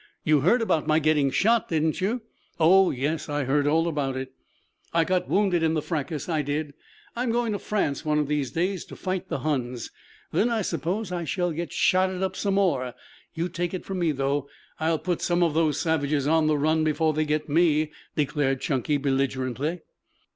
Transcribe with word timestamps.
"You 0.23 0.39
heard 0.39 0.63
about 0.63 0.87
my 0.87 0.97
getting 0.97 1.29
shot, 1.29 1.69
didn't 1.69 2.01
you?" 2.01 2.23
"Oh, 2.59 2.89
yes, 2.89 3.29
I 3.29 3.43
heard 3.43 3.67
all 3.67 3.87
about 3.87 4.17
it." 4.17 4.31
"I 4.95 5.03
got 5.03 5.29
wounded 5.29 5.61
in 5.61 5.75
the 5.75 5.81
fracas, 5.83 6.27
I 6.27 6.41
did. 6.41 6.73
I'm 7.15 7.31
going 7.31 7.51
to 7.51 7.59
France 7.59 8.03
one 8.03 8.17
of 8.17 8.27
these 8.27 8.49
days 8.49 8.83
to 8.85 8.95
fight 8.95 9.27
the 9.29 9.41
Huns. 9.41 9.91
Then 10.31 10.49
I 10.49 10.63
suppose 10.63 11.11
I 11.11 11.23
shall 11.23 11.51
get 11.51 11.71
shotted 11.71 12.23
up 12.23 12.35
some 12.35 12.55
more. 12.55 12.95
You 13.35 13.47
take 13.47 13.75
it 13.75 13.85
from 13.85 13.99
me, 13.99 14.11
though, 14.11 14.49
I'll 14.79 14.97
put 14.97 15.21
some 15.21 15.43
of 15.43 15.53
those 15.53 15.79
savages 15.79 16.25
on 16.25 16.47
the 16.47 16.57
run 16.57 16.83
before 16.83 17.13
they 17.13 17.23
get 17.23 17.47
me," 17.47 17.91
declared 18.15 18.59
Chunky 18.59 18.97
belligerently. 18.97 19.81